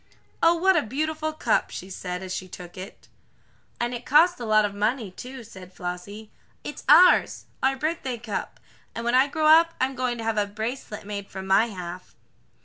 "Oh, 0.41 0.55
what 0.55 0.75
a 0.75 0.81
beautiful 0.81 1.31
cup," 1.31 1.69
she 1.69 1.87
said, 1.91 2.23
as 2.23 2.33
she 2.35 2.47
took 2.47 2.75
it. 2.75 3.07
"And 3.79 3.93
it 3.93 4.03
cost 4.03 4.39
a 4.39 4.45
lot 4.45 4.65
of 4.65 4.73
money, 4.73 5.11
too," 5.11 5.43
said 5.43 5.71
Flossie. 5.73 6.31
"It's 6.63 6.83
ours 6.89 7.45
our 7.61 7.75
birthday 7.77 8.17
cup, 8.17 8.59
and 8.95 9.05
when 9.05 9.13
I 9.13 9.27
grow 9.27 9.45
up 9.45 9.75
I'm 9.79 9.93
going 9.93 10.17
to 10.17 10.23
have 10.23 10.39
a 10.39 10.47
bracelet 10.47 11.05
made 11.05 11.29
from 11.29 11.45
my 11.45 11.67
half." 11.67 12.15